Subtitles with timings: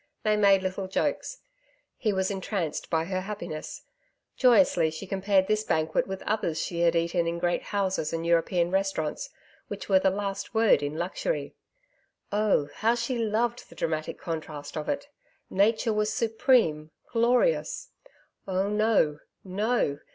[0.23, 1.41] They made little jokes.
[1.95, 3.83] He was entranced by her happiness.
[4.35, 8.71] Joyously she compared this banquet with others she had eaten in great houses and European
[8.71, 9.29] restaurants,
[9.67, 11.53] which were the last word in luxury.
[12.31, 12.69] Oh!
[12.77, 15.07] how she loved the dramatic contrast of it.
[15.51, 17.89] Nature was supreme, glorious....
[18.47, 19.99] Oh no, no!